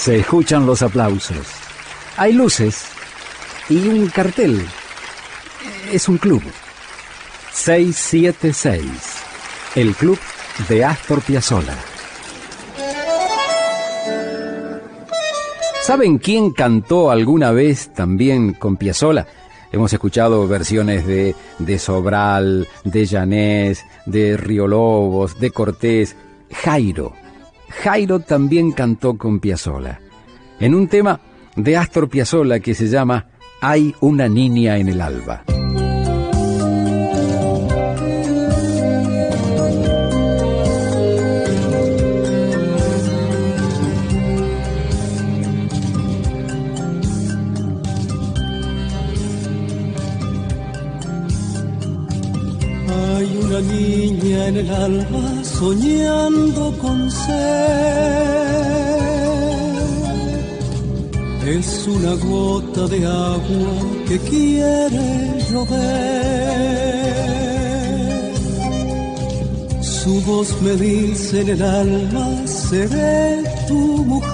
Se 0.00 0.16
escuchan 0.16 0.64
los 0.64 0.80
aplausos. 0.80 1.46
Hay 2.16 2.32
luces 2.32 2.86
y 3.68 3.86
un 3.86 4.08
cartel. 4.08 4.66
Es 5.92 6.08
un 6.08 6.16
club. 6.16 6.42
676. 7.52 8.82
El 9.74 9.94
club 9.94 10.18
de 10.70 10.86
Astor 10.86 11.20
Piazzolla. 11.20 11.76
¿Saben 15.82 16.16
quién 16.16 16.52
cantó 16.52 17.10
alguna 17.10 17.50
vez 17.50 17.92
también 17.92 18.54
con 18.54 18.78
Piazzolla? 18.78 19.26
Hemos 19.70 19.92
escuchado 19.92 20.48
versiones 20.48 21.06
de, 21.06 21.34
de 21.58 21.78
Sobral, 21.78 22.66
de 22.84 23.04
Llanés, 23.04 23.84
de 24.06 24.38
Río 24.38 24.66
Lobos, 24.66 25.38
de 25.38 25.50
Cortés. 25.50 26.16
Jairo. 26.50 27.12
Jairo 27.70 28.20
también 28.20 28.72
cantó 28.72 29.16
con 29.16 29.40
Piazzolla. 29.40 30.00
En 30.58 30.74
un 30.74 30.88
tema 30.88 31.20
de 31.56 31.76
Astor 31.76 32.08
Piazzolla 32.08 32.60
que 32.60 32.74
se 32.74 32.88
llama 32.88 33.26
Hay 33.60 33.94
una 34.00 34.28
niña 34.28 34.78
en 34.78 34.88
el 34.88 35.00
alba. 35.00 35.44
En 53.58 54.56
el 54.56 54.70
alba 54.70 55.44
soñando 55.44 56.72
con 56.78 57.10
ser. 57.10 57.30
Es 61.46 61.88
una 61.88 62.14
gota 62.14 62.86
de 62.86 63.04
agua 63.06 63.74
que 64.06 64.18
quiere 64.20 65.42
llover. 65.50 67.00
Su 69.82 70.20
voz 70.22 70.62
me 70.62 70.76
dice 70.76 71.40
en 71.40 71.48
el 71.48 71.62
alma, 71.62 72.46
seré 72.46 73.42
tu 73.66 74.04
mujer. 74.04 74.30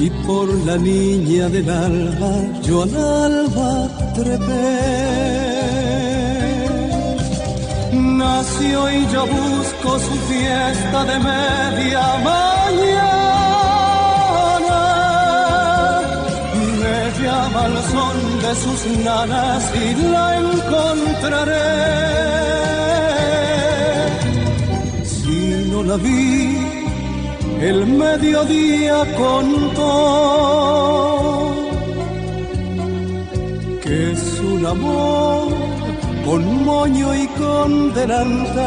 Y 0.00 0.10
por 0.26 0.48
la 0.66 0.76
niña 0.76 1.48
del 1.48 1.70
alba, 1.70 2.32
yo 2.62 2.82
al 2.82 2.96
alba 2.96 3.97
trepé 4.18 5.08
nació 8.38 8.90
y 8.90 9.06
yo 9.12 9.22
busco 9.26 9.98
su 9.98 10.14
fiesta 10.30 11.04
de 11.10 11.18
media 11.18 12.02
mañana. 12.30 13.20
Me 16.80 16.98
llama 17.22 17.60
al 17.68 17.76
son 17.92 18.16
de 18.44 18.52
sus 18.62 18.80
nanas 19.04 19.62
y 19.74 19.86
la 20.12 20.26
encontraré. 20.44 21.70
Si 25.04 25.38
no 25.70 25.78
la 25.82 25.96
vi, 25.96 26.56
el 27.60 27.86
mediodía 27.86 28.96
contó 29.16 30.58
que 33.88 34.12
es 34.12 34.40
un 34.40 34.66
amor 34.66 35.48
con 36.26 36.64
moño 36.64 37.14
y 37.14 37.26
con 37.40 37.94
delantal. 37.94 38.58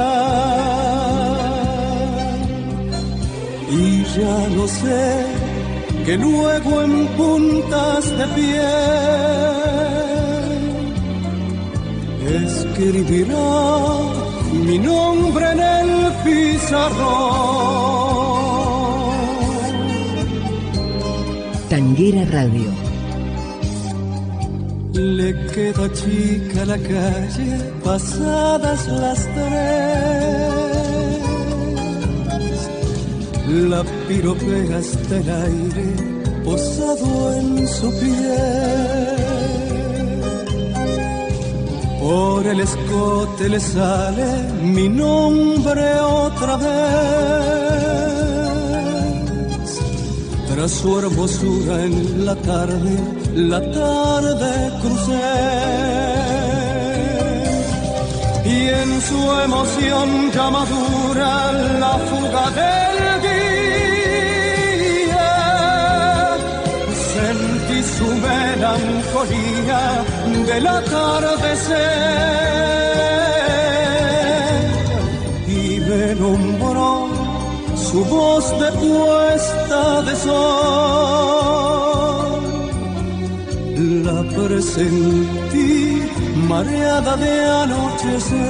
Y 3.70 4.04
ya 4.16 4.38
no 4.58 4.68
sé 4.68 5.26
que 6.06 6.18
luego 6.18 6.82
en 6.82 7.08
puntas 7.20 8.04
de 8.18 8.26
pie 8.38 8.70
escribirá 12.44 13.52
mi 14.66 14.78
nombre 14.80 15.46
en 15.52 15.60
el 15.60 15.92
pizarrón. 16.24 17.62
Tanguera 21.70 22.26
Radio 22.26 22.81
le 24.94 25.34
queda 25.53 25.91
chica 25.94 26.66
la 26.66 26.78
calle 26.78 27.57
pasadas 27.84 28.88
las 28.88 29.19
tres. 29.34 30.52
La 33.69 33.84
piropea 34.07 34.78
hasta 34.78 35.18
el 35.18 35.30
aire 35.30 35.88
posado 36.44 37.34
en 37.34 37.68
su 37.68 37.90
piel. 38.00 39.22
Por 42.00 42.47
el 42.47 42.59
escote 42.59 43.50
le 43.50 43.59
sale 43.59 44.51
mi 44.63 44.90
nombre 44.90 46.00
otra 46.00 46.57
vez. 46.57 46.72
Tras 50.50 50.72
su 50.72 51.00
hermosura 51.00 51.84
en 51.85 52.25
la 52.25 52.35
tarde 52.35 53.21
la 53.36 53.59
tarde 53.59 54.72
crucé 54.81 55.19
y 58.44 58.68
en 58.68 59.02
su 59.02 59.31
emoción 59.46 60.31
ya 60.34 60.50
madura 60.50 61.52
la 61.80 61.97
fuga 62.09 62.50
del 62.59 63.22
día 63.22 63.38
sentí 67.14 67.80
su 67.97 68.08
melancolía 68.28 69.81
del 70.48 70.66
atardecer 70.68 71.80
y 75.48 75.80
me 75.80 76.16
nombró 76.16 76.92
su 77.75 78.03
voz 78.06 78.46
de 78.59 78.72
puesta 78.74 80.02
de 80.02 80.16
sol 80.18 82.00
la 84.06 84.19
presentí 84.35 86.02
mareada 86.50 87.13
de 87.18 87.34
anochecer. 87.63 88.41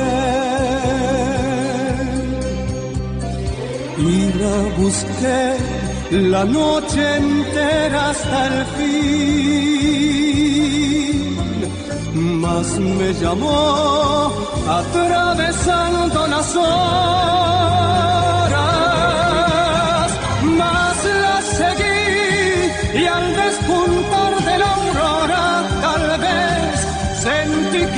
Y 3.97 4.33
la 4.41 4.57
busqué 4.77 5.41
la 6.11 6.43
noche 6.43 7.01
entera 7.17 8.09
hasta 8.09 8.47
el 8.47 8.65
fin, 8.75 10.07
mas 12.41 12.67
me 12.79 13.13
llamó 13.13 14.31
atravesando 14.79 16.27
las 16.27 16.55
horas, 16.55 17.80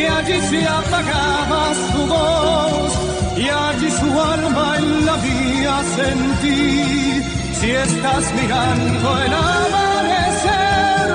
que 0.03 0.09
allí 0.09 0.37
se 0.49 0.67
apagaba 0.67 1.63
su 1.91 2.01
voz 2.13 2.91
y 3.37 3.45
allí 3.65 3.89
su 3.99 4.09
alma 4.33 4.67
en 4.79 5.05
la 5.05 5.15
vía 5.27 5.75
sentí. 5.97 7.23
Si 7.59 7.69
estás 7.71 8.23
mirando 8.39 9.07
el 9.25 9.33
amanecer, 9.51 11.07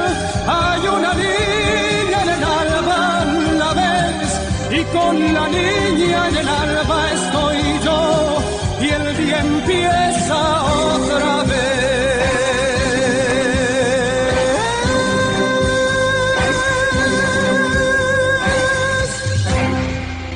hay 0.60 0.82
una 0.96 1.12
niña 1.24 2.18
en 2.24 2.30
el 2.36 2.44
alba, 2.60 3.02
la 3.62 3.70
ves, 3.80 4.30
y 4.78 4.80
con 4.96 5.14
la 5.36 5.44
niña 5.58 6.27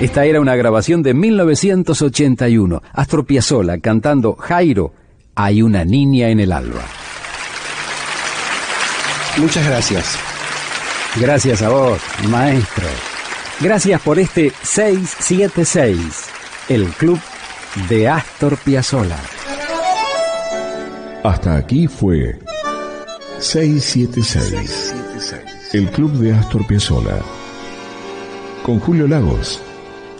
Esta 0.02 0.24
era 0.24 0.40
una 0.40 0.56
grabación 0.56 1.04
de 1.04 1.14
1981. 1.14 2.82
Astro 2.92 3.24
Piazzolla 3.24 3.78
cantando 3.78 4.34
Jairo, 4.34 4.92
hay 5.36 5.62
una 5.62 5.84
niña 5.84 6.30
en 6.30 6.40
el 6.40 6.50
alba. 6.50 6.82
Muchas 9.36 9.64
gracias. 9.64 10.18
Gracias 11.20 11.62
a 11.62 11.68
vos, 11.68 12.00
maestro. 12.28 12.88
Gracias 13.60 14.02
por 14.02 14.18
este 14.18 14.52
676, 14.64 15.98
el 16.68 16.86
club 16.86 17.20
de 17.88 18.08
Astor 18.08 18.56
Piazzolla. 18.58 19.20
Hasta 21.22 21.54
aquí 21.54 21.86
fue 21.86 22.40
676, 23.38 24.94
el 25.74 25.88
club 25.90 26.10
de 26.14 26.32
Astor 26.32 26.66
Piazzolla. 26.66 27.20
Con 28.64 28.80
Julio 28.80 29.06
Lagos 29.06 29.62